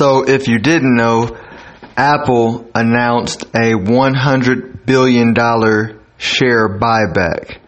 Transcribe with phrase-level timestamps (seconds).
[0.00, 1.36] So, if you didn't know,
[1.94, 5.34] Apple announced a $100 billion
[6.16, 7.58] share buyback,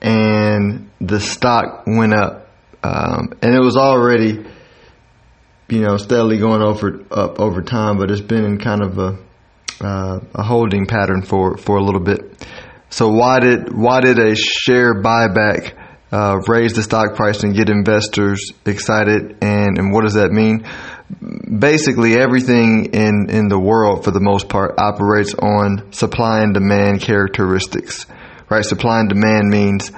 [0.00, 2.48] and the stock went up.
[2.82, 4.44] Um, and it was already,
[5.68, 9.18] you know, steadily going over up over time, but it's been in kind of a
[9.80, 12.44] uh, a holding pattern for for a little bit.
[12.90, 15.78] So why did why did a share buyback
[16.10, 19.36] uh, raise the stock price and get investors excited?
[19.40, 20.66] And and what does that mean?
[21.56, 27.02] Basically, everything in in the world, for the most part, operates on supply and demand
[27.02, 28.06] characteristics.
[28.48, 28.64] Right?
[28.64, 29.90] Supply and demand means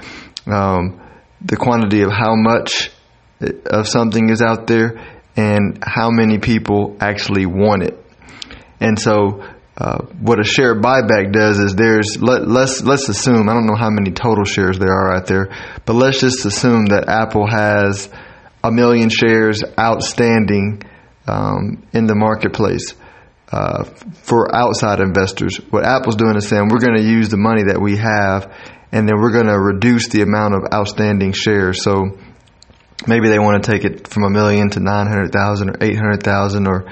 [0.47, 1.01] um,
[1.41, 2.91] the quantity of how much
[3.67, 5.05] of something is out there
[5.37, 7.98] and how many people actually want it.
[8.81, 9.45] And so
[9.77, 13.77] uh, what a share buyback does is there's let, let's let's assume I don't know
[13.77, 15.48] how many total shares there are out there,
[15.84, 18.09] but let's just assume that Apple has
[18.62, 20.83] a million shares outstanding
[21.27, 22.95] um, in the marketplace
[23.51, 23.84] uh,
[24.23, 25.56] for outside investors.
[25.70, 28.53] What Apple's doing is saying we're going to use the money that we have,
[28.91, 31.83] and then we're going to reduce the amount of outstanding shares.
[31.83, 32.19] So
[33.06, 35.97] maybe they want to take it from a million to nine hundred thousand or eight
[35.97, 36.91] hundred thousand or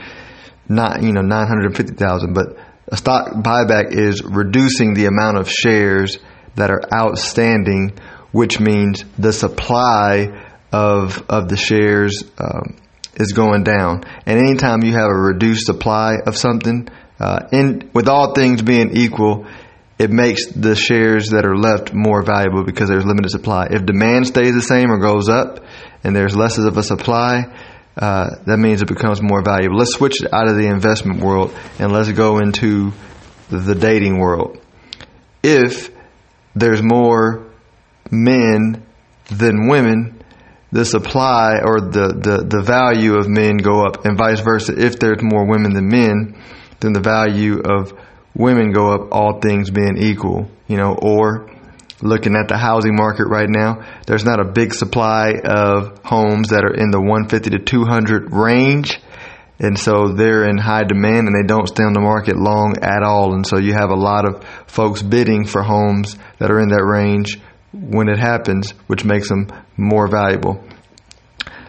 [0.69, 2.57] not you know nine hundred and fifty thousand, but
[2.89, 6.19] a stock buyback is reducing the amount of shares
[6.57, 7.99] that are outstanding,
[8.31, 12.77] which means the supply of of the shares um,
[13.15, 14.05] is going down.
[14.27, 16.89] And anytime you have a reduced supply of something,
[17.21, 19.47] uh, in with all things being equal,
[19.99, 23.69] it makes the shares that are left more valuable because there's limited supply.
[23.71, 25.65] If demand stays the same or goes up,
[26.03, 27.45] and there's less of a supply,
[27.97, 29.77] uh, that means it becomes more valuable.
[29.77, 32.93] Let's switch it out of the investment world and let's go into
[33.51, 34.59] the dating world.
[35.43, 35.91] If
[36.55, 37.51] there's more
[38.11, 38.85] men
[39.31, 40.23] than women,
[40.73, 44.73] the supply or the, the, the value of men go up and vice versa.
[44.75, 46.43] If there's more women than men,
[46.81, 47.93] then the value of
[48.35, 51.51] women go up, all things being equal, you know, or
[52.01, 56.65] looking at the housing market right now, there's not a big supply of homes that
[56.65, 58.99] are in the 150 to 200 range.
[59.59, 63.03] And so they're in high demand and they don't stay on the market long at
[63.05, 63.35] all.
[63.35, 66.83] And so you have a lot of folks bidding for homes that are in that
[66.83, 67.39] range
[67.73, 70.63] when it happens, which makes them more valuable.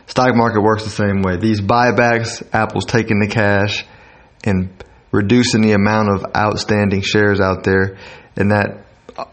[0.07, 1.37] Stock market works the same way.
[1.37, 3.85] These buybacks, Apple's taking the cash
[4.43, 4.69] and
[5.11, 7.97] reducing the amount of outstanding shares out there,
[8.35, 8.85] and that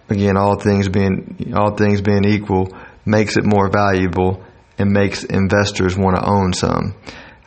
[0.08, 2.68] again, all things being all things being equal,
[3.04, 4.44] makes it more valuable
[4.78, 6.94] and makes investors want to own some.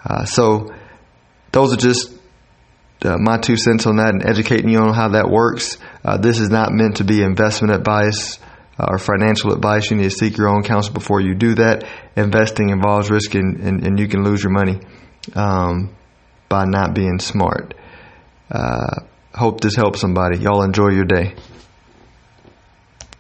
[0.03, 0.73] Uh, so
[1.51, 2.11] those are just
[3.05, 5.78] uh, my two cents on that and educating you on how that works.
[6.03, 8.40] Uh, this is not meant to be investment advice
[8.79, 9.89] or financial advice.
[9.91, 11.88] You need to seek your own counsel before you do that.
[12.16, 14.79] Investing involves risk and, and, and you can lose your money
[15.35, 15.95] um,
[16.50, 17.73] by not being smart.
[18.50, 19.01] Uh,
[19.34, 20.39] hope this helps somebody.
[20.39, 21.35] Y'all enjoy your day.